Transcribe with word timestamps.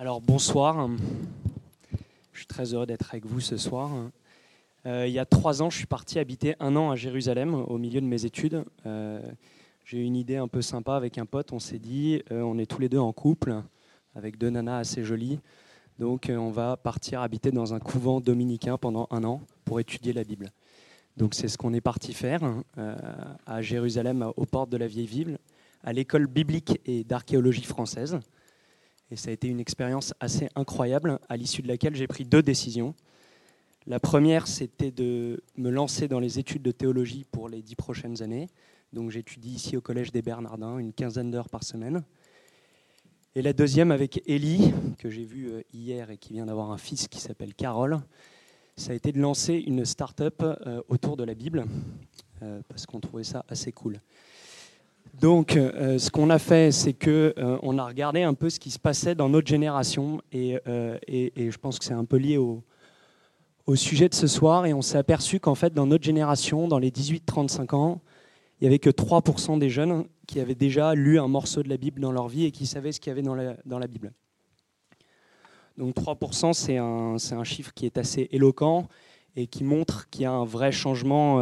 Alors 0.00 0.22
bonsoir, 0.22 0.88
je 2.32 2.38
suis 2.38 2.46
très 2.46 2.72
heureux 2.72 2.86
d'être 2.86 3.10
avec 3.10 3.26
vous 3.26 3.40
ce 3.40 3.58
soir. 3.58 3.90
Euh, 4.86 5.06
il 5.06 5.12
y 5.12 5.18
a 5.18 5.26
trois 5.26 5.60
ans, 5.60 5.68
je 5.68 5.76
suis 5.76 5.86
parti 5.86 6.18
habiter 6.18 6.56
un 6.58 6.74
an 6.74 6.90
à 6.90 6.96
Jérusalem 6.96 7.52
au 7.52 7.76
milieu 7.76 8.00
de 8.00 8.06
mes 8.06 8.24
études. 8.24 8.64
Euh, 8.86 9.20
j'ai 9.84 9.98
eu 9.98 10.04
une 10.04 10.16
idée 10.16 10.36
un 10.36 10.48
peu 10.48 10.62
sympa 10.62 10.94
avec 10.94 11.18
un 11.18 11.26
pote, 11.26 11.52
on 11.52 11.58
s'est 11.58 11.78
dit, 11.78 12.22
euh, 12.32 12.40
on 12.40 12.56
est 12.56 12.64
tous 12.64 12.80
les 12.80 12.88
deux 12.88 12.98
en 12.98 13.12
couple, 13.12 13.62
avec 14.14 14.38
deux 14.38 14.48
nanas 14.48 14.78
assez 14.78 15.04
jolies, 15.04 15.38
donc 15.98 16.32
on 16.34 16.48
va 16.48 16.78
partir 16.78 17.20
habiter 17.20 17.50
dans 17.50 17.74
un 17.74 17.78
couvent 17.78 18.22
dominicain 18.22 18.78
pendant 18.78 19.06
un 19.10 19.22
an 19.24 19.42
pour 19.66 19.80
étudier 19.80 20.14
la 20.14 20.24
Bible. 20.24 20.48
Donc 21.18 21.34
c'est 21.34 21.48
ce 21.48 21.58
qu'on 21.58 21.74
est 21.74 21.82
parti 21.82 22.14
faire 22.14 22.40
à 23.44 23.60
Jérusalem, 23.60 24.32
aux 24.38 24.46
portes 24.46 24.70
de 24.70 24.78
la 24.78 24.86
vieille 24.86 25.04
ville, 25.04 25.36
à 25.84 25.92
l'école 25.92 26.26
biblique 26.26 26.80
et 26.86 27.04
d'archéologie 27.04 27.64
française. 27.64 28.18
Et 29.10 29.16
ça 29.16 29.30
a 29.30 29.32
été 29.32 29.48
une 29.48 29.60
expérience 29.60 30.14
assez 30.20 30.48
incroyable, 30.54 31.18
à 31.28 31.36
l'issue 31.36 31.62
de 31.62 31.68
laquelle 31.68 31.96
j'ai 31.96 32.06
pris 32.06 32.24
deux 32.24 32.42
décisions. 32.42 32.94
La 33.86 33.98
première, 33.98 34.46
c'était 34.46 34.90
de 34.90 35.42
me 35.56 35.70
lancer 35.70 36.06
dans 36.06 36.20
les 36.20 36.38
études 36.38 36.62
de 36.62 36.70
théologie 36.70 37.24
pour 37.30 37.48
les 37.48 37.62
dix 37.62 37.74
prochaines 37.74 38.22
années. 38.22 38.48
Donc 38.92 39.10
j'étudie 39.10 39.54
ici 39.54 39.76
au 39.76 39.80
Collège 39.80 40.12
des 40.12 40.22
Bernardins, 40.22 40.78
une 40.78 40.92
quinzaine 40.92 41.30
d'heures 41.30 41.48
par 41.48 41.64
semaine. 41.64 42.02
Et 43.36 43.42
la 43.42 43.52
deuxième, 43.52 43.92
avec 43.92 44.22
Ellie, 44.28 44.72
que 44.98 45.08
j'ai 45.08 45.24
vu 45.24 45.48
euh, 45.50 45.62
hier 45.72 46.10
et 46.10 46.18
qui 46.18 46.32
vient 46.32 46.46
d'avoir 46.46 46.72
un 46.72 46.78
fils 46.78 47.06
qui 47.06 47.20
s'appelle 47.20 47.54
Carole, 47.54 48.00
ça 48.76 48.92
a 48.92 48.94
été 48.94 49.12
de 49.12 49.20
lancer 49.20 49.54
une 49.54 49.84
start-up 49.84 50.42
euh, 50.42 50.82
autour 50.88 51.16
de 51.16 51.22
la 51.22 51.34
Bible, 51.34 51.64
euh, 52.42 52.60
parce 52.68 52.86
qu'on 52.86 52.98
trouvait 52.98 53.24
ça 53.24 53.44
assez 53.48 53.70
cool. 53.70 54.00
Donc, 55.14 55.56
euh, 55.56 55.98
ce 55.98 56.10
qu'on 56.10 56.30
a 56.30 56.38
fait, 56.38 56.72
c'est 56.72 56.92
que 56.92 57.34
euh, 57.36 57.58
on 57.62 57.78
a 57.78 57.84
regardé 57.84 58.22
un 58.22 58.34
peu 58.34 58.48
ce 58.48 58.60
qui 58.60 58.70
se 58.70 58.78
passait 58.78 59.14
dans 59.14 59.28
notre 59.28 59.48
génération, 59.48 60.20
et, 60.32 60.58
euh, 60.68 60.98
je 61.08 61.56
pense 61.58 61.78
que 61.78 61.84
c'est 61.84 61.94
un 61.94 62.04
peu 62.04 62.16
lié 62.16 62.36
au, 62.36 62.62
sujet 63.74 64.08
de 64.08 64.14
ce 64.14 64.26
soir, 64.26 64.66
et 64.66 64.74
on 64.74 64.82
s'est 64.82 64.98
aperçu 64.98 65.38
qu'en 65.38 65.54
fait, 65.54 65.72
dans 65.72 65.86
notre 65.86 66.02
génération, 66.02 66.66
dans 66.66 66.80
les 66.80 66.90
18-35 66.90 67.74
ans, 67.76 68.00
il 68.60 68.64
n'y 68.64 68.66
avait 68.66 68.80
que 68.80 68.90
3% 68.90 69.58
des 69.58 69.70
jeunes 69.70 70.06
qui 70.26 70.40
avaient 70.40 70.56
déjà 70.56 70.94
lu 70.94 71.20
un 71.20 71.28
morceau 71.28 71.62
de 71.62 71.68
la 71.68 71.76
Bible 71.76 72.00
dans 72.00 72.10
leur 72.10 72.26
vie 72.26 72.46
et 72.46 72.50
qui 72.50 72.66
savaient 72.66 72.90
ce 72.90 72.98
qu'il 72.98 73.10
y 73.10 73.12
avait 73.12 73.22
dans 73.22 73.34
la, 73.34 73.86
Bible. 73.86 74.12
Donc 75.78 75.94
3%, 75.94 76.52
c'est 76.52 76.78
un, 76.78 77.14
un, 77.14 77.44
chiffre 77.44 77.72
qui 77.72 77.86
est 77.86 77.96
assez 77.96 78.28
éloquent 78.32 78.88
et 79.36 79.46
qui 79.46 79.62
montre 79.62 80.10
qu'il 80.10 80.22
y 80.22 80.24
a 80.24 80.32
un 80.32 80.44
vrai 80.44 80.72
changement 80.72 81.38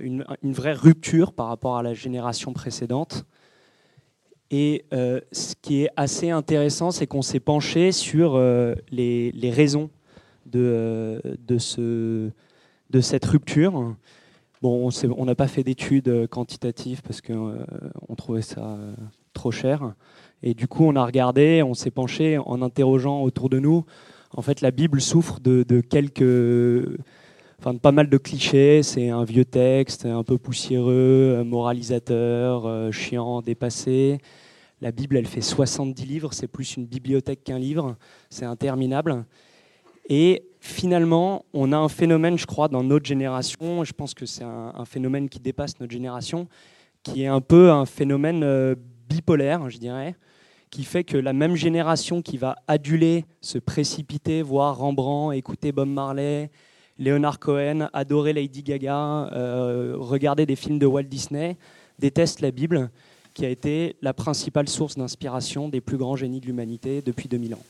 une, 0.00 0.24
vraie 0.42 0.72
rupture 0.72 1.32
par 1.32 1.48
rapport 1.48 1.76
à 1.76 1.82
la 1.82 1.94
génération 1.94 2.52
précédente. 2.52 3.24
Et 4.50 4.84
euh, 4.92 5.20
ce 5.32 5.54
qui 5.60 5.84
est 5.84 5.90
assez 5.96 6.30
intéressant, 6.30 6.90
c'est 6.90 7.06
qu'on 7.06 7.22
s'est 7.22 7.40
penché 7.40 7.90
sur 7.90 8.34
euh, 8.34 8.74
les, 8.90 9.32
raisons 9.50 9.90
de, 10.46 10.60
euh, 10.60 11.20
de, 11.46 11.58
ce, 11.58 12.30
de, 12.90 13.00
cette 13.00 13.24
rupture. 13.24 13.94
Bon, 14.60 14.90
on 15.16 15.24
n'a 15.24 15.34
pas 15.34 15.48
fait 15.48 15.64
d'études 15.64 16.28
quantitatives 16.28 17.02
parce 17.02 17.20
qu'on 17.20 18.14
trouvait 18.16 18.42
ça 18.42 18.78
trop 19.32 19.50
cher. 19.50 19.94
Et 20.42 20.54
du 20.54 20.68
coup, 20.68 20.84
on 20.84 20.94
a 20.94 21.04
regardé, 21.04 21.62
on 21.62 21.74
s'est 21.74 21.90
penché 21.90 22.38
en 22.38 22.62
interrogeant 22.62 23.22
autour 23.22 23.48
de 23.48 23.58
nous. 23.58 23.84
En 24.30 24.42
fait, 24.42 24.60
la 24.60 24.70
Bible 24.70 25.00
souffre 25.00 25.40
de 25.40 25.80
quelques 25.80 26.22
enfin, 27.62 27.76
pas 27.76 27.92
mal 27.92 28.08
de 28.08 28.18
clichés. 28.18 28.82
C'est 28.82 29.08
un 29.08 29.24
vieux 29.24 29.44
texte, 29.44 30.06
un 30.06 30.24
peu 30.24 30.36
poussiéreux, 30.38 31.36
euh, 31.38 31.44
moralisateur, 31.44 32.66
euh, 32.66 32.90
chiant, 32.90 33.40
dépassé. 33.40 34.18
La 34.80 34.90
Bible, 34.90 35.16
elle 35.16 35.26
fait 35.26 35.40
70 35.40 36.04
livres, 36.04 36.32
c'est 36.32 36.48
plus 36.48 36.76
une 36.76 36.86
bibliothèque 36.86 37.44
qu'un 37.44 37.58
livre, 37.58 37.96
c'est 38.30 38.44
interminable. 38.44 39.24
Et 40.08 40.42
finalement, 40.58 41.44
on 41.54 41.70
a 41.70 41.76
un 41.76 41.88
phénomène, 41.88 42.36
je 42.36 42.46
crois, 42.46 42.66
dans 42.66 42.82
notre 42.82 43.06
génération, 43.06 43.84
je 43.84 43.92
pense 43.92 44.12
que 44.12 44.26
c'est 44.26 44.42
un, 44.42 44.84
phénomène 44.84 45.28
qui 45.28 45.38
dépasse 45.38 45.78
notre 45.78 45.92
génération, 45.92 46.48
qui 47.04 47.22
est 47.22 47.28
un 47.28 47.40
peu 47.40 47.70
un 47.70 47.86
phénomène 47.86 48.42
euh, 48.42 48.74
bipolaire, 49.08 49.70
je 49.70 49.78
dirais, 49.78 50.16
qui 50.70 50.82
fait 50.82 51.04
que 51.04 51.16
la 51.16 51.32
même 51.32 51.54
génération 51.54 52.20
qui 52.20 52.36
va 52.36 52.56
aduler, 52.66 53.24
se 53.40 53.58
précipiter, 53.58 54.42
voir 54.42 54.78
Rembrandt, 54.78 55.36
écouter 55.36 55.70
Bob 55.70 55.88
Marley, 55.88 56.50
Leonard 57.02 57.40
Cohen, 57.40 57.88
adorer 57.92 58.32
Lady 58.32 58.62
Gaga, 58.62 59.28
euh, 59.32 59.96
regarder 59.98 60.46
des 60.46 60.54
films 60.54 60.78
de 60.78 60.86
Walt 60.86 61.02
Disney, 61.02 61.56
déteste 61.98 62.40
la 62.40 62.52
Bible, 62.52 62.90
qui 63.34 63.44
a 63.44 63.48
été 63.48 63.96
la 64.02 64.12
principale 64.14 64.68
source 64.68 64.96
d'inspiration 64.96 65.68
des 65.68 65.80
plus 65.80 65.96
grands 65.96 66.14
génies 66.14 66.40
de 66.40 66.46
l'humanité 66.46 67.02
depuis 67.02 67.28
2000 67.28 67.54
ans. 67.54 67.62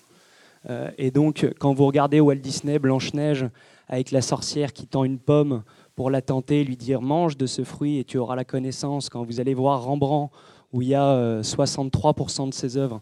Euh, 0.68 0.90
et 0.98 1.10
donc, 1.10 1.48
quand 1.58 1.72
vous 1.72 1.86
regardez 1.86 2.20
Walt 2.20 2.36
Disney, 2.36 2.78
Blanche-Neige, 2.78 3.46
avec 3.88 4.10
la 4.10 4.20
sorcière 4.20 4.74
qui 4.74 4.86
tend 4.86 5.02
une 5.02 5.18
pomme 5.18 5.62
pour 5.96 6.10
la 6.10 6.20
tenter, 6.20 6.62
lui 6.62 6.76
dire 6.76 7.00
mange 7.00 7.38
de 7.38 7.46
ce 7.46 7.64
fruit 7.64 7.98
et 7.98 8.04
tu 8.04 8.18
auras 8.18 8.36
la 8.36 8.44
connaissance, 8.44 9.08
quand 9.08 9.24
vous 9.24 9.40
allez 9.40 9.54
voir 9.54 9.82
Rembrandt, 9.82 10.30
où 10.74 10.82
il 10.82 10.88
y 10.88 10.94
a 10.94 11.40
63% 11.40 12.42
euh, 12.42 12.46
de 12.48 12.54
ses 12.54 12.76
œuvres 12.76 13.00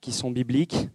qui 0.00 0.10
sont 0.10 0.32
bibliques, 0.32 0.88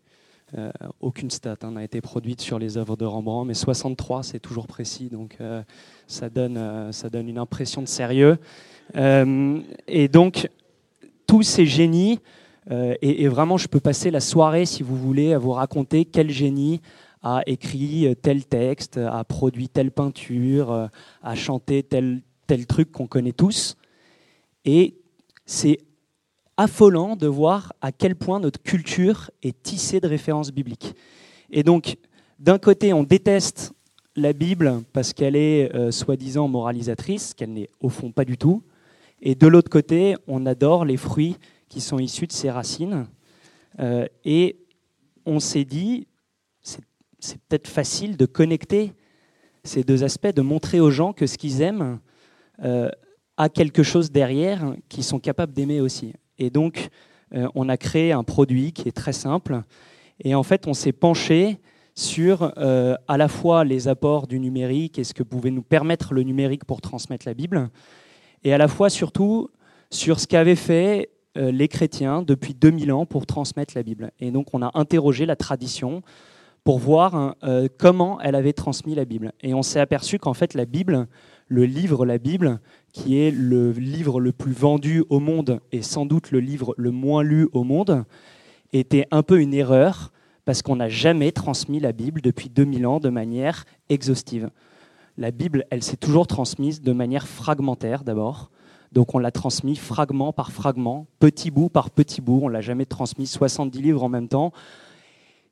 euh, 0.58 0.72
aucune 1.02 1.30
stat 1.30 1.58
hein, 1.64 1.72
n'a 1.72 1.84
été 1.84 2.00
produite 2.00 2.40
sur 2.40 2.60
les 2.60 2.78
œuvres 2.78 2.96
de 2.96 3.04
Rembrandt, 3.04 3.48
mais 3.48 3.54
63, 3.54 4.24
c'est 4.24 4.40
toujours 4.40 4.68
précis, 4.68 5.10
donc 5.10 5.36
euh, 5.42 5.62
ça, 6.08 6.30
donne, 6.30 6.56
euh, 6.58 6.94
ça 6.94 7.10
donne 7.10 7.28
une 7.28 7.38
impression 7.38 7.82
de 7.82 7.88
sérieux. 7.88 8.38
et 8.96 10.08
donc, 10.08 10.50
tous 11.28 11.42
ces 11.42 11.66
génies, 11.66 12.20
et, 12.72 13.28
vraiment, 13.28 13.58
je 13.58 13.68
peux 13.68 13.80
passer 13.80 14.12
la 14.12 14.20
soirée, 14.20 14.66
si 14.66 14.82
vous 14.82 14.96
voulez, 14.96 15.34
à 15.34 15.40
vous 15.40 15.52
raconter 15.52 16.06
quel 16.06 16.30
génie 16.30 16.82
a 17.22 17.42
écrit 17.48 18.16
tel 18.22 18.46
texte, 18.46 18.98
a 18.98 19.24
produit 19.24 19.70
telle 19.70 19.92
peinture, 19.92 20.90
a 21.22 21.36
chanté 21.36 21.84
tel, 21.84 22.22
tel 22.48 22.66
truc 22.66 22.92
qu'on 22.92 23.08
connaît 23.08 23.34
tous. 23.34 23.76
Et 24.66 24.96
c'est 25.46 25.80
affolant 26.58 27.16
de 27.16 27.28
voir 27.28 27.74
à 27.82 27.92
quel 27.92 28.16
point 28.16 28.40
notre 28.40 28.62
culture 28.62 29.30
est 29.44 29.62
tissée 29.62 30.00
de 30.00 30.08
références 30.08 30.52
bibliques. 30.52 30.96
Et 31.50 31.64
donc, 31.64 31.98
d'un 32.40 32.58
côté, 32.58 32.94
on 32.94 33.04
déteste 33.04 33.74
la 34.16 34.34
Bible 34.34 34.84
parce 34.94 35.14
qu'elle 35.14 35.36
est 35.36 35.74
euh, 35.76 35.92
soi-disant 35.92 36.48
moralisatrice, 36.48 37.34
qu'elle 37.34 37.54
n'est 37.54 37.70
au 37.80 37.90
fond 37.90 38.12
pas 38.12 38.26
du 38.26 38.38
tout. 38.38 38.64
Et 39.22 39.36
de 39.36 39.48
l'autre 39.48 39.70
côté, 39.70 40.16
on 40.28 40.46
adore 40.46 40.86
les 40.86 40.98
fruits 40.98 41.36
qui 41.68 41.82
sont 41.82 42.00
issus 42.00 42.28
de 42.28 42.32
ses 42.32 42.50
racines. 42.50 43.08
Euh, 43.80 44.06
et 44.24 44.58
on 45.26 45.40
s'est 45.40 45.66
dit, 45.66 46.08
c'est 46.62 47.40
peut-être 47.48 47.68
facile 47.68 48.18
de 48.18 48.26
connecter 48.26 48.94
ces 49.64 49.84
deux 49.84 50.04
aspects, 50.04 50.34
de 50.34 50.42
montrer 50.42 50.80
aux 50.80 50.92
gens 50.92 51.12
que 51.12 51.26
ce 51.26 51.38
qu'ils 51.38 51.62
aiment 51.62 52.00
euh, 52.64 52.90
a 53.38 53.50
quelque 53.50 53.84
chose 53.84 54.12
derrière 54.12 54.76
qu'ils 54.88 55.04
sont 55.04 55.20
capables 55.20 55.54
d'aimer 55.54 55.82
aussi. 55.82 56.14
Et 56.40 56.50
donc, 56.50 56.90
euh, 57.34 57.48
on 57.56 57.70
a 57.70 57.78
créé 57.78 58.12
un 58.12 58.24
produit 58.24 58.72
qui 58.72 58.88
est 58.88 58.96
très 58.96 59.14
simple. 59.14 59.62
Et 60.24 60.36
en 60.36 60.44
fait, 60.44 60.68
on 60.68 60.74
s'est 60.74 60.92
penché 60.92 61.60
sur 61.96 62.54
euh, 62.58 62.96
à 63.08 63.18
la 63.18 63.28
fois 63.28 63.64
les 63.64 63.88
apports 63.88 64.28
du 64.28 64.40
numérique 64.40 65.00
et 65.00 65.04
ce 65.04 65.14
que 65.14 65.24
pouvait 65.24 65.52
nous 65.52 65.62
permettre 65.62 66.14
le 66.14 66.24
numérique 66.24 66.66
pour 66.66 66.82
transmettre 66.82 67.26
la 67.26 67.34
Bible, 67.34 67.70
et 68.44 68.54
à 68.54 68.58
la 68.58 68.68
fois 68.68 68.90
surtout 68.90 69.50
sur 69.92 70.20
ce 70.20 70.28
qu'avaient 70.28 70.58
fait 70.58 71.10
euh, 71.38 71.52
les 71.52 71.70
chrétiens 71.70 72.22
depuis 72.22 72.54
2000 72.54 72.92
ans 72.92 73.06
pour 73.06 73.26
transmettre 73.26 73.74
la 73.78 73.84
Bible. 73.84 74.12
Et 74.20 74.32
donc 74.32 74.54
on 74.54 74.62
a 74.62 74.72
interrogé 74.74 75.26
la 75.26 75.38
tradition 75.38 76.02
pour 76.66 76.80
voir 76.80 77.16
hein, 77.16 77.36
comment 77.78 78.20
elle 78.22 78.34
avait 78.34 78.52
transmis 78.52 78.96
la 78.96 79.06
Bible. 79.06 79.32
Et 79.42 79.54
on 79.54 79.62
s'est 79.62 79.80
aperçu 79.80 80.18
qu'en 80.18 80.34
fait 80.34 80.56
la 80.56 80.66
Bible, 80.66 81.08
le 81.48 81.66
livre 81.66 82.06
La 82.06 82.18
Bible, 82.18 82.60
qui 82.92 83.20
est 83.20 83.32
le 83.32 83.72
livre 83.72 84.20
le 84.20 84.32
plus 84.32 84.54
vendu 84.54 85.04
au 85.10 85.20
monde 85.20 85.60
et 85.72 85.82
sans 85.82 86.06
doute 86.06 86.32
le 86.32 86.40
livre 86.40 86.74
le 86.78 86.92
moins 86.92 87.24
lu 87.24 87.48
au 87.54 87.64
monde, 87.64 88.06
était 88.74 89.08
un 89.12 89.24
peu 89.24 89.40
une 89.40 89.54
erreur 89.54 90.12
parce 90.46 90.62
qu'on 90.62 90.76
n'a 90.76 90.90
jamais 90.90 91.32
transmis 91.32 91.80
la 91.80 91.92
Bible 91.92 92.22
depuis 92.22 92.50
2000 92.50 92.88
ans 92.88 93.00
de 93.00 93.10
manière 93.10 93.66
exhaustive. 93.90 94.50
La 95.18 95.32
Bible, 95.32 95.66
elle 95.70 95.84
s'est 95.84 95.98
toujours 95.98 96.28
transmise 96.28 96.82
de 96.82 96.92
manière 96.92 97.28
fragmentaire 97.28 98.04
d'abord. 98.04 98.52
Donc 98.92 99.14
on 99.16 99.20
l'a 99.20 99.32
transmis 99.32 99.76
fragment 99.76 100.34
par 100.34 100.52
fragment, 100.52 101.08
petit 101.20 101.52
bout 101.52 101.70
par 101.70 101.90
petit 101.90 102.22
bout. 102.22 102.42
On 102.44 102.48
l'a 102.48 102.62
jamais 102.62 102.86
transmis 102.86 103.28
70 103.28 103.82
livres 103.82 104.04
en 104.04 104.10
même 104.10 104.28
temps. 104.28 104.52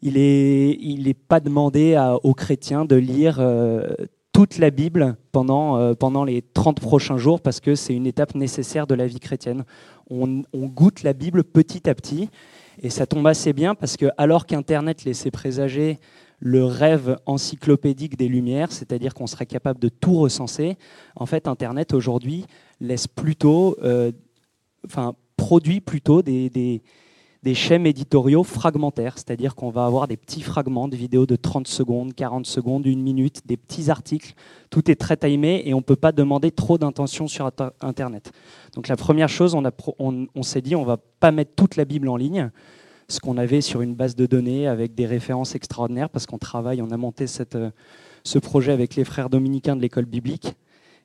Il 0.01 0.13
n'est 0.13 1.13
pas 1.13 1.39
demandé 1.39 1.97
aux 2.23 2.33
chrétiens 2.33 2.83
de 2.83 2.95
lire 2.95 3.37
euh, 3.39 3.93
toute 4.33 4.57
la 4.57 4.71
Bible 4.71 5.15
pendant, 5.31 5.77
euh, 5.77 6.25
les 6.25 6.41
30 6.41 6.81
prochains 6.81 7.17
jours 7.17 7.39
parce 7.39 7.59
que 7.59 7.75
c'est 7.75 7.93
une 7.93 8.07
étape 8.07 8.35
nécessaire 8.35 8.87
de 8.87 8.95
la 8.95 9.05
vie 9.07 9.19
chrétienne. 9.19 9.63
On, 10.09 10.43
goûte 10.53 11.03
la 11.03 11.13
Bible 11.13 11.43
petit 11.43 11.89
à 11.89 11.95
petit 11.95 12.29
et 12.81 12.89
ça 12.89 13.05
tombe 13.05 13.25
assez 13.27 13.53
bien 13.53 13.75
parce 13.75 13.95
que 13.95 14.07
alors 14.17 14.45
qu'Internet 14.45 15.05
laissait 15.05 15.31
présager 15.31 15.99
le 16.39 16.65
rêve 16.65 17.17
encyclopédique 17.25 18.17
des 18.17 18.27
Lumières, 18.27 18.71
c'est-à-dire 18.71 19.13
qu'on 19.13 19.27
serait 19.27 19.45
capable 19.45 19.79
de 19.79 19.87
tout 19.87 20.15
recenser, 20.15 20.77
en 21.15 21.25
fait 21.25 21.47
Internet 21.47 21.93
aujourd'hui 21.93 22.45
laisse 22.81 23.07
plutôt, 23.07 23.77
euh, 23.83 24.11
enfin 24.85 25.13
produit 25.37 25.79
plutôt 25.79 26.21
des 26.21 26.81
des 27.43 27.55
schèmes 27.55 27.85
éditoriaux 27.85 28.43
fragmentaires, 28.43 29.17
c'est-à-dire 29.17 29.53
qu'on 29.53 29.69
va 29.69 29.85
avoir 29.85 30.07
des 30.07 30.15
petits 30.15 30.41
fragments 30.41 30.87
de 30.87 30.95
vidéos 30.95 31.25
de 31.25 31.35
30 31.35 31.67
secondes, 31.67 32.13
40 32.13 32.45
secondes, 32.45 32.85
une 32.85 33.01
minute, 33.01 33.41
des 33.45 33.57
petits 33.57 33.89
articles. 33.89 34.33
Tout 34.69 34.89
est 34.89 34.95
très 34.95 35.17
timé 35.17 35.61
et 35.65 35.73
on 35.73 35.77
ne 35.77 35.83
peut 35.83 35.97
pas 35.97 36.13
demander 36.13 36.51
trop 36.51 36.77
d'intention 36.77 37.27
sur 37.27 37.51
Internet. 37.81 38.31
Donc 38.75 38.87
la 38.87 38.95
première 38.95 39.27
chose, 39.27 39.55
on, 39.55 40.43
s'est 40.43 40.61
dit, 40.61 40.75
on 40.75 40.81
ne 40.81 40.87
va 40.87 40.97
pas 41.19 41.31
mettre 41.31 41.51
toute 41.55 41.75
la 41.75 41.83
Bible 41.83 42.07
en 42.07 42.15
ligne, 42.15 42.49
ce 43.09 43.19
qu'on 43.19 43.37
avait 43.37 43.61
sur 43.61 43.81
une 43.81 43.93
base 43.93 44.15
de 44.15 44.25
données 44.25 44.65
avec 44.67 44.95
des 44.95 45.05
références 45.05 45.53
extraordinaires, 45.53 46.09
parce 46.09 46.25
qu'on 46.25 46.37
travaille, 46.37 46.81
on 46.81 46.91
a 46.91 46.97
monté 46.97 47.25
euh, 47.55 47.69
ce 48.23 48.39
projet 48.39 48.71
avec 48.71 48.95
les 48.95 49.03
frères 49.03 49.29
dominicains 49.29 49.75
de 49.75 49.81
l'école 49.81 50.05
biblique. 50.05 50.55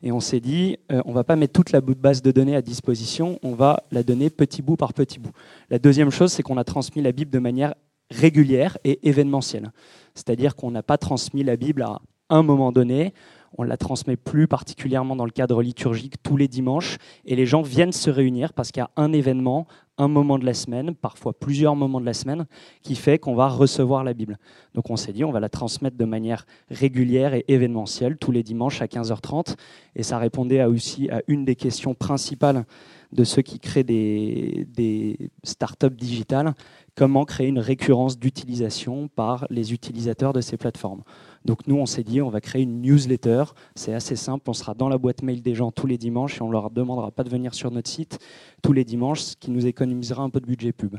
Et 0.02 0.12
on 0.12 0.20
s'est 0.20 0.40
dit, 0.40 0.78
euh, 0.92 1.02
on 1.04 1.10
ne 1.10 1.14
va 1.14 1.24
pas 1.24 1.36
mettre 1.36 1.52
toute 1.52 1.72
la 1.72 1.80
base 1.80 2.22
de 2.22 2.30
données 2.30 2.56
à 2.56 2.62
disposition, 2.62 3.38
on 3.42 3.54
va 3.54 3.84
la 3.90 4.02
donner 4.02 4.30
petit 4.30 4.62
bout 4.62 4.76
par 4.76 4.94
petit 4.94 5.18
bout. 5.18 5.32
La 5.70 5.78
deuxième 5.78 6.10
chose, 6.10 6.32
c'est 6.32 6.42
qu'on 6.42 6.56
a 6.56 6.64
transmis 6.64 7.02
la 7.02 7.12
Bible 7.12 7.30
de 7.30 7.38
manière 7.38 7.74
régulière 8.10 8.78
et 8.84 9.08
événementielle. 9.08 9.72
C'est-à-dire 10.14 10.56
qu'on 10.56 10.70
n'a 10.70 10.82
pas 10.82 10.98
transmis 10.98 11.42
la 11.42 11.56
Bible 11.56 11.82
à 11.82 12.00
un 12.30 12.42
moment 12.42 12.72
donné, 12.72 13.12
on 13.56 13.62
la 13.62 13.76
transmet 13.76 14.16
plus 14.16 14.46
particulièrement 14.46 15.16
dans 15.16 15.24
le 15.24 15.30
cadre 15.30 15.62
liturgique 15.62 16.22
tous 16.22 16.36
les 16.36 16.48
dimanches, 16.48 16.98
et 17.24 17.36
les 17.36 17.46
gens 17.46 17.62
viennent 17.62 17.92
se 17.92 18.10
réunir 18.10 18.52
parce 18.52 18.70
qu'il 18.70 18.80
y 18.80 18.84
a 18.84 18.90
un 18.96 19.12
événement, 19.12 19.66
un 19.96 20.08
moment 20.08 20.38
de 20.38 20.44
la 20.44 20.54
semaine, 20.54 20.94
parfois 20.94 21.32
plusieurs 21.32 21.74
moments 21.74 22.00
de 22.00 22.06
la 22.06 22.14
semaine, 22.14 22.46
qui 22.82 22.94
fait 22.94 23.18
qu'on 23.18 23.34
va 23.34 23.48
recevoir 23.48 24.04
la 24.04 24.14
Bible. 24.14 24.38
Donc 24.74 24.90
on 24.90 24.96
s'est 24.96 25.12
dit, 25.12 25.24
on 25.24 25.32
va 25.32 25.40
la 25.40 25.48
transmettre 25.48 25.96
de 25.96 26.04
manière 26.04 26.46
régulière 26.70 27.34
et 27.34 27.44
événementielle 27.48 28.16
tous 28.16 28.30
les 28.30 28.42
dimanches 28.42 28.82
à 28.82 28.86
15h30, 28.86 29.56
et 29.96 30.02
ça 30.02 30.18
répondait 30.18 30.64
aussi 30.64 31.08
à 31.10 31.22
une 31.26 31.44
des 31.44 31.56
questions 31.56 31.94
principales 31.94 32.64
de 33.12 33.24
ceux 33.24 33.42
qui 33.42 33.58
créent 33.58 33.84
des, 33.84 35.30
startups 35.42 35.90
digitales, 35.90 36.54
comment 36.98 37.24
créer 37.24 37.46
une 37.46 37.60
récurrence 37.60 38.18
d'utilisation 38.18 39.06
par 39.06 39.46
les 39.50 39.72
utilisateurs 39.72 40.32
de 40.32 40.40
ces 40.40 40.56
plateformes. 40.56 41.04
Donc 41.44 41.68
nous, 41.68 41.76
on 41.76 41.86
s'est 41.86 42.02
dit, 42.02 42.20
on 42.20 42.28
va 42.28 42.40
créer 42.40 42.62
une 42.62 42.82
newsletter. 42.82 43.44
C'est 43.76 43.94
assez 43.94 44.16
simple, 44.16 44.50
on 44.50 44.52
sera 44.52 44.74
dans 44.74 44.88
la 44.88 44.98
boîte 44.98 45.22
mail 45.22 45.40
des 45.40 45.54
gens 45.54 45.70
tous 45.70 45.86
les 45.86 45.96
dimanches 45.96 46.38
et 46.38 46.42
on 46.42 46.50
leur 46.50 46.70
demandera 46.70 47.12
pas 47.12 47.22
de 47.22 47.30
venir 47.30 47.54
sur 47.54 47.70
notre 47.70 47.88
site 47.88 48.18
tous 48.64 48.72
les 48.72 48.84
dimanches, 48.84 49.20
ce 49.20 49.36
qui 49.36 49.52
nous 49.52 49.64
économisera 49.64 50.24
un 50.24 50.28
peu 50.28 50.40
de 50.40 50.46
budget 50.46 50.72
pub. 50.72 50.96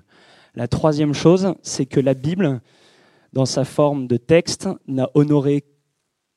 La 0.56 0.70
troisième 0.70 1.14
chose, 1.14 1.54
c'est 1.64 1.86
que 1.86 2.00
la 2.00 2.14
Bible, 2.14 2.62
dans 3.34 3.46
sa 3.46 3.66
forme 3.66 4.08
de 4.08 4.16
texte, 4.16 4.70
n'a 4.88 5.10
honoré 5.16 5.66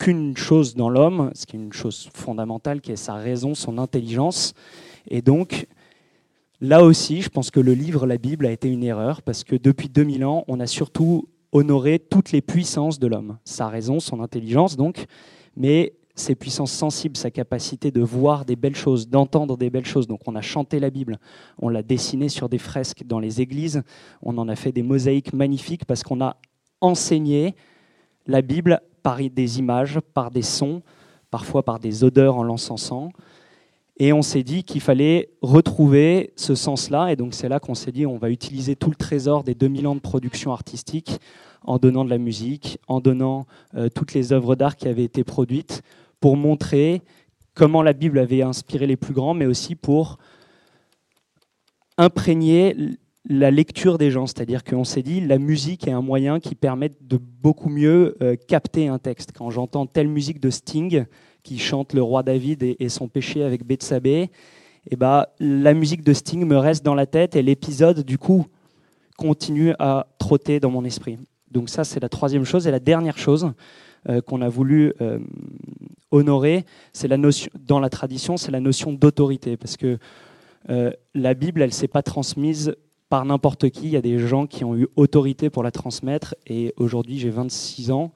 qu'une 0.00 0.36
chose 0.36 0.74
dans 0.74 0.88
l'homme, 0.88 1.30
ce 1.36 1.46
qui 1.46 1.54
est 1.54 1.60
une 1.60 1.72
chose 1.72 2.10
fondamentale, 2.14 2.80
qui 2.80 2.90
est 2.90 2.96
sa 2.96 3.14
raison, 3.14 3.54
son 3.54 3.78
intelligence. 3.78 4.54
Et 5.06 5.22
donc, 5.22 5.68
là 6.62 6.82
aussi, 6.82 7.20
je 7.20 7.28
pense 7.28 7.50
que 7.50 7.60
le 7.60 7.74
livre, 7.74 8.06
la 8.06 8.16
Bible, 8.16 8.46
a 8.46 8.52
été 8.52 8.70
une 8.70 8.84
erreur, 8.84 9.20
parce 9.20 9.44
que 9.44 9.56
depuis 9.56 9.88
2000 9.88 10.24
ans, 10.24 10.44
on 10.48 10.60
a 10.60 10.66
surtout 10.66 11.28
honorer 11.50 11.98
toutes 11.98 12.32
les 12.32 12.40
puissances 12.40 12.98
de 12.98 13.06
l'homme, 13.06 13.36
sa 13.44 13.68
raison, 13.68 14.00
son 14.00 14.22
intelligence 14.22 14.76
donc, 14.76 15.04
mais 15.54 15.92
ses 16.14 16.34
puissances 16.34 16.72
sensibles, 16.72 17.16
sa 17.16 17.30
capacité 17.30 17.90
de 17.90 18.00
voir 18.00 18.44
des 18.44 18.56
belles 18.56 18.76
choses, 18.76 19.08
d'entendre 19.08 19.56
des 19.56 19.70
belles 19.70 19.86
choses. 19.86 20.06
Donc 20.06 20.20
on 20.26 20.36
a 20.36 20.40
chanté 20.40 20.78
la 20.78 20.90
Bible, 20.90 21.18
on 21.58 21.68
l'a 21.68 21.82
dessinée 21.82 22.28
sur 22.28 22.48
des 22.48 22.58
fresques 22.58 23.04
dans 23.04 23.18
les 23.18 23.40
églises, 23.40 23.82
on 24.22 24.38
en 24.38 24.48
a 24.48 24.56
fait 24.56 24.72
des 24.72 24.82
mosaïques 24.82 25.32
magnifiques 25.32 25.84
parce 25.84 26.02
qu'on 26.02 26.20
a 26.20 26.36
enseigné 26.80 27.54
la 28.26 28.40
Bible 28.40 28.80
par 29.02 29.18
des 29.18 29.58
images, 29.58 30.00
par 30.14 30.30
des 30.30 30.42
sons, 30.42 30.82
parfois 31.30 31.64
par 31.64 31.80
des 31.80 32.04
odeurs 32.04 32.36
en 32.36 32.44
l'encensant. 32.44 33.10
Et 33.98 34.12
on 34.12 34.22
s'est 34.22 34.42
dit 34.42 34.64
qu'il 34.64 34.80
fallait 34.80 35.30
retrouver 35.42 36.32
ce 36.36 36.54
sens-là. 36.54 37.12
Et 37.12 37.16
donc 37.16 37.34
c'est 37.34 37.48
là 37.48 37.60
qu'on 37.60 37.74
s'est 37.74 37.92
dit 37.92 38.06
on 38.06 38.16
va 38.16 38.30
utiliser 38.30 38.76
tout 38.76 38.90
le 38.90 38.96
trésor 38.96 39.44
des 39.44 39.54
2000 39.54 39.86
ans 39.86 39.94
de 39.94 40.00
production 40.00 40.52
artistique 40.52 41.18
en 41.64 41.78
donnant 41.78 42.04
de 42.04 42.10
la 42.10 42.18
musique, 42.18 42.78
en 42.88 43.00
donnant 43.00 43.46
euh, 43.74 43.88
toutes 43.88 44.14
les 44.14 44.32
œuvres 44.32 44.56
d'art 44.56 44.76
qui 44.76 44.88
avaient 44.88 45.04
été 45.04 45.24
produites 45.24 45.82
pour 46.20 46.36
montrer 46.36 47.02
comment 47.54 47.82
la 47.82 47.92
Bible 47.92 48.18
avait 48.18 48.42
inspiré 48.42 48.86
les 48.86 48.96
plus 48.96 49.14
grands, 49.14 49.34
mais 49.34 49.46
aussi 49.46 49.74
pour 49.74 50.18
imprégner 51.98 52.74
la 53.28 53.50
lecture 53.50 53.98
des 53.98 54.10
gens. 54.10 54.26
C'est-à-dire 54.26 54.64
qu'on 54.64 54.84
s'est 54.84 55.02
dit 55.02 55.20
la 55.20 55.38
musique 55.38 55.86
est 55.86 55.92
un 55.92 56.02
moyen 56.02 56.40
qui 56.40 56.54
permet 56.54 56.90
de 57.00 57.16
beaucoup 57.16 57.68
mieux 57.68 58.16
euh, 58.22 58.36
capter 58.36 58.88
un 58.88 58.98
texte. 58.98 59.32
Quand 59.36 59.50
j'entends 59.50 59.86
telle 59.86 60.08
musique 60.08 60.40
de 60.40 60.50
Sting, 60.50 61.04
qui 61.42 61.58
chante 61.58 61.92
le 61.92 62.02
roi 62.02 62.22
David 62.22 62.62
et, 62.62 62.88
son 62.88 63.08
péché 63.08 63.42
avec 63.42 63.66
Bethsabée, 63.66 64.30
et 64.90 64.96
bah, 64.96 65.32
la 65.38 65.74
musique 65.74 66.02
de 66.02 66.12
Sting 66.12 66.44
me 66.44 66.56
reste 66.56 66.84
dans 66.84 66.94
la 66.94 67.06
tête 67.06 67.36
et 67.36 67.42
l'épisode, 67.42 68.00
du 68.00 68.18
coup, 68.18 68.46
continue 69.16 69.74
à 69.78 70.06
trotter 70.18 70.60
dans 70.60 70.70
mon 70.70 70.84
esprit. 70.84 71.18
Donc 71.50 71.68
ça, 71.68 71.84
c'est 71.84 72.00
la 72.00 72.08
troisième 72.08 72.44
chose. 72.44 72.66
Et 72.66 72.70
la 72.70 72.80
dernière 72.80 73.18
chose 73.18 73.52
euh, 74.08 74.20
qu'on 74.20 74.40
a 74.40 74.48
voulu 74.48 74.92
euh, 75.00 75.18
honorer, 76.10 76.64
c'est 76.92 77.08
la 77.08 77.16
notion, 77.16 77.50
dans 77.60 77.78
la 77.78 77.90
tradition, 77.90 78.36
c'est 78.36 78.50
la 78.50 78.60
notion 78.60 78.92
d'autorité. 78.92 79.56
Parce 79.56 79.76
que 79.76 79.98
la 81.14 81.34
Bible, 81.34 81.60
elle 81.60 81.70
ne 81.70 81.74
s'est 81.74 81.88
pas 81.88 82.04
transmise 82.04 82.76
par 83.12 83.26
n'importe 83.26 83.68
qui. 83.68 83.88
Il 83.88 83.90
y 83.90 83.96
a 83.98 84.00
des 84.00 84.18
gens 84.18 84.46
qui 84.46 84.64
ont 84.64 84.74
eu 84.74 84.88
autorité 84.96 85.50
pour 85.50 85.62
la 85.62 85.70
transmettre. 85.70 86.34
Et 86.46 86.72
aujourd'hui, 86.78 87.18
j'ai 87.18 87.28
26 87.28 87.90
ans 87.90 88.10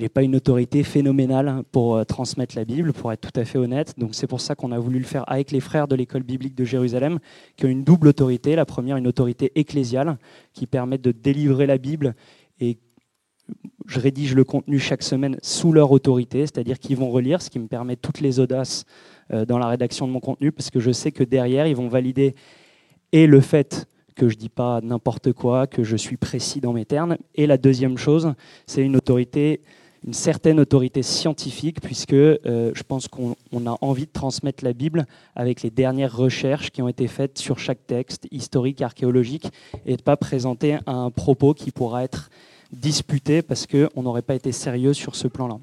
n'ai 0.00 0.08
pas 0.08 0.24
une 0.24 0.34
autorité 0.34 0.82
phénoménale 0.82 1.62
pour 1.70 1.94
euh, 1.94 2.02
transmettre 2.02 2.56
la 2.56 2.64
Bible, 2.64 2.92
pour 2.92 3.12
être 3.12 3.20
tout 3.20 3.38
à 3.38 3.44
fait 3.44 3.58
honnête. 3.58 3.94
Donc 3.98 4.16
c'est 4.16 4.26
pour 4.26 4.40
ça 4.40 4.56
qu'on 4.56 4.72
a 4.72 4.80
voulu 4.80 4.98
le 4.98 5.04
faire 5.04 5.22
avec 5.30 5.52
les 5.52 5.60
frères 5.60 5.86
de 5.86 5.94
l'école 5.94 6.24
biblique 6.24 6.56
de 6.56 6.64
Jérusalem, 6.64 7.20
qui 7.56 7.66
ont 7.66 7.68
une 7.68 7.84
double 7.84 8.08
autorité. 8.08 8.56
La 8.56 8.64
première, 8.64 8.96
une 8.96 9.06
autorité 9.06 9.52
ecclésiale, 9.54 10.18
qui 10.54 10.66
permet 10.66 10.98
de 10.98 11.12
délivrer 11.12 11.66
la 11.66 11.78
Bible 11.78 12.16
et 12.58 12.78
je 13.86 14.00
rédige 14.00 14.34
le 14.34 14.42
contenu 14.42 14.80
chaque 14.80 15.04
semaine 15.04 15.36
sous 15.40 15.72
leur 15.72 15.92
autorité, 15.92 16.40
c'est-à-dire 16.40 16.80
qu'ils 16.80 16.96
vont 16.96 17.10
relire, 17.10 17.42
ce 17.42 17.50
qui 17.50 17.60
me 17.60 17.68
permet 17.68 17.94
toutes 17.94 18.20
les 18.20 18.40
audaces 18.40 18.86
euh, 19.32 19.44
dans 19.44 19.58
la 19.58 19.68
rédaction 19.68 20.08
de 20.08 20.12
mon 20.12 20.20
contenu, 20.20 20.50
parce 20.50 20.70
que 20.70 20.80
je 20.80 20.90
sais 20.90 21.12
que 21.12 21.22
derrière, 21.22 21.68
ils 21.68 21.76
vont 21.76 21.88
valider 21.88 22.34
et 23.12 23.28
le 23.28 23.40
fait 23.40 23.86
que 24.14 24.28
je 24.28 24.34
ne 24.34 24.40
dis 24.40 24.48
pas 24.48 24.80
n'importe 24.82 25.32
quoi, 25.32 25.66
que 25.66 25.82
je 25.82 25.96
suis 25.96 26.16
précis 26.16 26.60
dans 26.60 26.72
mes 26.72 26.84
termes. 26.84 27.16
Et 27.34 27.46
la 27.46 27.56
deuxième 27.56 27.98
chose, 27.98 28.34
c'est 28.66 28.82
une 28.82 28.96
autorité 28.96 29.60
une 30.06 30.14
certaine 30.14 30.58
autorité 30.60 31.02
scientifique, 31.02 31.80
puisque 31.80 32.14
euh, 32.14 32.72
je 32.74 32.82
pense 32.82 33.06
qu'on 33.08 33.34
a 33.66 33.76
envie 33.80 34.06
de 34.06 34.12
transmettre 34.12 34.64
la 34.64 34.72
Bible 34.72 35.06
avec 35.36 35.62
les 35.62 35.70
dernières 35.70 36.16
recherches 36.16 36.70
qui 36.70 36.80
ont 36.80 36.88
été 36.88 37.06
faites 37.06 37.38
sur 37.38 37.58
chaque 37.58 37.86
texte 37.86 38.26
historique, 38.30 38.80
archéologique, 38.80 39.48
et 39.84 39.96
de 39.96 40.00
ne 40.00 40.02
pas 40.02 40.16
présenter 40.16 40.78
un 40.86 41.10
propos 41.10 41.54
qui 41.54 41.70
pourra 41.70 42.02
être 42.04 42.30
disputé 42.72 43.42
parce 43.42 43.66
qu'on 43.66 44.02
n'aurait 44.02 44.22
pas 44.22 44.34
été 44.34 44.52
sérieux 44.52 44.94
sur 44.94 45.16
ce 45.16 45.28
plan-là. 45.28 45.58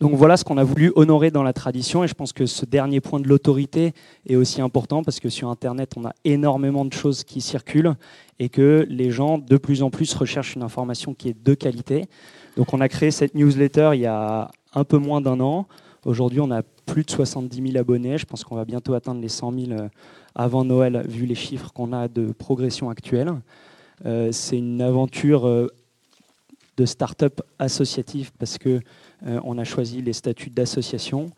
Donc 0.00 0.14
voilà 0.14 0.36
ce 0.36 0.44
qu'on 0.44 0.58
a 0.58 0.64
voulu 0.64 0.92
honorer 0.94 1.32
dans 1.32 1.42
la 1.42 1.52
tradition 1.52 2.04
et 2.04 2.08
je 2.08 2.14
pense 2.14 2.32
que 2.32 2.46
ce 2.46 2.64
dernier 2.64 3.00
point 3.00 3.18
de 3.18 3.26
l'autorité 3.26 3.94
est 4.28 4.36
aussi 4.36 4.60
important 4.60 5.02
parce 5.02 5.18
que 5.18 5.28
sur 5.28 5.48
Internet, 5.48 5.94
on 5.96 6.04
a 6.04 6.12
énormément 6.24 6.84
de 6.84 6.92
choses 6.92 7.24
qui 7.24 7.40
circulent 7.40 7.94
et 8.38 8.48
que 8.48 8.86
les 8.88 9.10
gens 9.10 9.38
de 9.38 9.56
plus 9.56 9.82
en 9.82 9.90
plus 9.90 10.14
recherchent 10.14 10.54
une 10.54 10.62
information 10.62 11.14
qui 11.14 11.28
est 11.28 11.36
de 11.44 11.54
qualité. 11.54 12.04
Donc 12.56 12.72
on 12.72 12.80
a 12.80 12.88
créé 12.88 13.10
cette 13.10 13.34
newsletter 13.34 13.90
il 13.94 14.00
y 14.00 14.06
a 14.06 14.50
un 14.74 14.84
peu 14.84 14.98
moins 14.98 15.20
d'un 15.20 15.40
an. 15.40 15.66
Aujourd'hui, 16.04 16.40
on 16.40 16.50
a 16.52 16.62
plus 16.86 17.02
de 17.02 17.10
70 17.10 17.72
000 17.72 17.78
abonnés. 17.78 18.18
Je 18.18 18.24
pense 18.24 18.44
qu'on 18.44 18.54
va 18.54 18.64
bientôt 18.64 18.94
atteindre 18.94 19.20
les 19.20 19.28
100 19.28 19.52
000 19.52 19.72
euh, 19.72 19.88
avant 20.34 20.64
Noël, 20.64 21.04
vu 21.08 21.26
les 21.26 21.34
chiffres 21.34 21.72
qu'on 21.72 21.92
a 21.92 22.06
de 22.06 22.32
progression 22.32 22.88
actuelle. 22.88 23.32
Euh, 24.06 24.30
c'est 24.30 24.58
une 24.58 24.80
aventure 24.80 25.46
euh, 25.46 25.66
de 26.78 26.86
start-up 26.86 27.42
associative 27.58 28.30
parce 28.38 28.56
que 28.56 28.80
on 29.26 29.58
a 29.58 29.64
choisi 29.64 30.00
les 30.00 30.12
statuts 30.14 30.50
d'association 30.50 31.30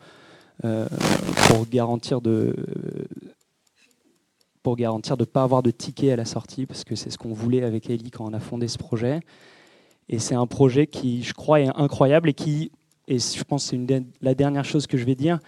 pour 0.61 1.67
garantir 1.67 2.21
de 2.21 2.55
pour 4.63 4.75
garantir 4.75 5.17
de 5.17 5.23
ne 5.23 5.25
pas 5.25 5.43
avoir 5.43 5.63
de 5.63 5.71
tickets 5.71 6.11
à 6.11 6.15
la 6.15 6.25
sortie, 6.25 6.65
parce 6.65 6.83
que 6.83 6.95
c'est 6.95 7.09
ce 7.09 7.17
qu'on 7.17 7.33
voulait 7.33 7.63
avec 7.63 7.89
Ellie 7.89 8.11
quand 8.11 8.25
on 8.25 8.33
a 8.33 8.39
fondé 8.39 8.67
ce 8.67 8.77
projet. 8.77 9.19
Et 10.09 10.19
c'est 10.19 10.35
un 10.35 10.47
projet 10.47 10.87
qui, 10.87 11.23
je 11.23 11.33
crois, 11.33 11.61
est 11.61 11.69
incroyable 11.75 12.29
et 12.29 12.33
qui, 12.33 12.71
et 13.07 13.17
je 13.17 13.43
pense 13.43 13.69
que 13.71 13.77
c'est 13.87 14.03
la 14.21 14.35
dernière 14.35 14.65
chose 14.65 14.87
que 14.87 14.97
je 14.97 15.05
vais 15.05 15.15
dire, 15.15 15.39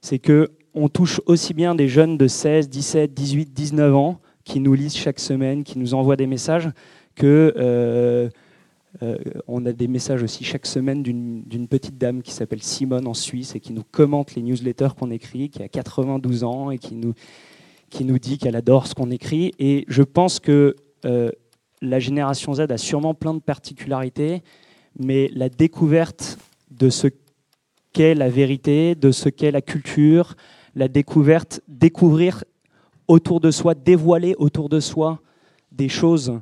c'est 0.00 0.18
que 0.18 0.50
on 0.74 0.88
touche 0.88 1.20
aussi 1.26 1.54
bien 1.54 1.74
des 1.74 1.88
jeunes 1.88 2.18
de 2.18 2.26
16, 2.26 2.68
17, 2.68 3.14
18, 3.14 3.52
19 3.52 3.94
ans 3.94 4.20
qui 4.44 4.60
nous 4.60 4.74
lisent 4.74 4.96
chaque 4.96 5.18
semaine, 5.18 5.64
qui 5.64 5.78
nous 5.78 5.94
envoient 5.94 6.16
des 6.16 6.26
messages, 6.26 6.68
que 7.14 7.54
euh, 7.56 8.28
euh, 9.02 9.16
on 9.46 9.66
a 9.66 9.72
des 9.72 9.88
messages 9.88 10.22
aussi 10.22 10.44
chaque 10.44 10.66
semaine 10.66 11.02
d'une 11.02 11.68
petite 11.68 11.98
dame 11.98 12.22
qui 12.22 12.32
s'appelle 12.32 12.62
Simone 12.62 13.06
en 13.06 13.14
Suisse 13.14 13.54
et 13.54 13.60
qui 13.60 13.72
nous 13.72 13.84
commente 13.84 14.34
les 14.34 14.42
newsletters 14.42 14.90
qu'on 14.98 15.10
écrit, 15.10 15.50
qui 15.50 15.62
a 15.62 15.68
92 15.68 16.44
ans 16.44 16.70
et 16.70 16.78
qui 16.78 16.94
nous, 16.94 17.14
qui 17.90 18.04
nous 18.04 18.18
dit 18.18 18.38
qu'elle 18.38 18.56
adore 18.56 18.86
ce 18.86 18.94
qu'on 18.94 19.10
écrit. 19.10 19.52
Et 19.58 19.84
je 19.88 20.02
pense 20.02 20.40
que 20.40 20.76
euh, 21.04 21.30
la 21.82 21.98
génération 21.98 22.54
Z 22.54 22.60
a 22.70 22.78
sûrement 22.78 23.14
plein 23.14 23.34
de 23.34 23.40
particularités, 23.40 24.42
mais 24.98 25.30
la 25.34 25.48
découverte 25.48 26.38
de 26.70 26.88
ce 26.88 27.08
qu'est 27.92 28.14
la 28.14 28.28
vérité, 28.28 28.94
de 28.94 29.10
ce 29.10 29.28
qu'est 29.28 29.50
la 29.50 29.62
culture, 29.62 30.36
la 30.74 30.88
découverte, 30.88 31.60
découvrir 31.68 32.44
autour 33.08 33.40
de 33.40 33.50
soi, 33.50 33.74
dévoiler 33.74 34.34
autour 34.38 34.68
de 34.68 34.80
soi 34.80 35.20
des 35.70 35.88
choses 35.88 36.40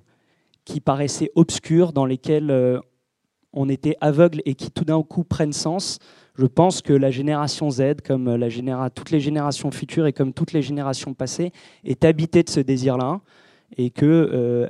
qui 0.64 0.80
paraissaient 0.80 1.30
obscures, 1.34 1.92
dans 1.92 2.06
lesquelles 2.06 2.50
euh, 2.50 2.80
on 3.52 3.68
était 3.68 3.96
aveugle 4.00 4.40
et 4.44 4.54
qui 4.54 4.70
tout 4.70 4.84
d'un 4.84 5.02
coup 5.02 5.24
prennent 5.24 5.52
sens. 5.52 5.98
Je 6.34 6.46
pense 6.46 6.82
que 6.82 6.92
la 6.92 7.10
génération 7.10 7.70
Z, 7.70 8.00
comme 8.04 8.34
la 8.34 8.90
toutes 8.90 9.10
les 9.10 9.20
générations 9.20 9.70
futures 9.70 10.06
et 10.06 10.12
comme 10.12 10.32
toutes 10.32 10.52
les 10.52 10.62
générations 10.62 11.14
passées, 11.14 11.52
est 11.84 12.04
habitée 12.04 12.42
de 12.42 12.50
ce 12.50 12.60
désir-là 12.60 13.20
et 13.76 13.90
qu'elle 13.90 14.08
euh, 14.32 14.66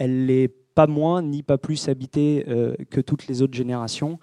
n'est 0.00 0.48
pas 0.48 0.86
moins 0.86 1.22
ni 1.22 1.42
pas 1.42 1.56
plus 1.56 1.88
habitée 1.88 2.44
euh, 2.48 2.74
que 2.90 3.00
toutes 3.00 3.26
les 3.26 3.42
autres 3.42 3.56
générations. 3.56 4.18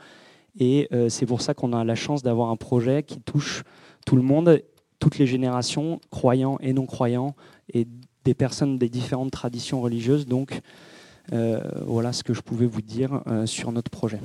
Et 0.59 0.87
euh, 0.93 1.09
c'est 1.09 1.25
pour 1.25 1.41
ça 1.41 1.55
qu'on 1.55 1.73
a 1.73 1.83
la 1.83 1.95
chance 1.95 2.21
d'avoir 2.21 2.49
un 2.49 2.55
projet 2.55 3.01
qui 3.01 3.19
touche 3.19 3.63
tout 4.05 4.15
le 4.15 4.21
monde, 4.21 4.61
toutes 4.99 5.17
les 5.17 5.25
générations, 5.25 5.99
croyants 6.11 6.57
et 6.61 6.73
non 6.73 6.85
croyants, 6.85 7.35
et 7.73 7.87
des 8.23 8.35
personnes 8.35 8.77
des 8.77 8.89
différentes 8.89 9.31
traditions 9.31 9.81
religieuses. 9.81 10.27
Donc, 10.27 10.53
euh, 10.53 10.59
voilà 11.31 12.13
ce 12.13 12.23
que 12.23 12.33
je 12.33 12.41
pouvais 12.41 12.65
vous 12.65 12.81
dire 12.81 13.21
euh, 13.27 13.45
sur 13.45 13.71
notre 13.71 13.91
projet. 13.91 14.19